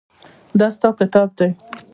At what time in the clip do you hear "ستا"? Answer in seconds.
0.75-0.89